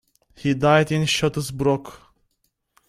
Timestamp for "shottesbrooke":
1.03-1.99